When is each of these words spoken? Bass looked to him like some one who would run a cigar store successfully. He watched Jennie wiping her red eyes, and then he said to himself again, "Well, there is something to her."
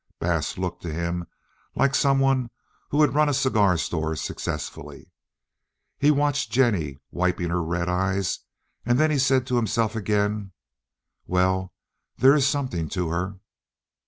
Bass 0.17 0.57
looked 0.57 0.81
to 0.81 0.91
him 0.91 1.27
like 1.75 1.93
some 1.93 2.17
one 2.17 2.49
who 2.89 2.97
would 2.97 3.13
run 3.13 3.29
a 3.29 3.35
cigar 3.35 3.77
store 3.77 4.15
successfully. 4.15 5.11
He 5.99 6.09
watched 6.09 6.51
Jennie 6.51 6.97
wiping 7.11 7.51
her 7.51 7.61
red 7.61 7.87
eyes, 7.87 8.39
and 8.83 8.99
then 8.99 9.11
he 9.11 9.19
said 9.19 9.45
to 9.45 9.57
himself 9.57 9.95
again, 9.95 10.53
"Well, 11.27 11.71
there 12.17 12.33
is 12.33 12.47
something 12.47 12.89
to 12.89 13.09
her." 13.09 13.37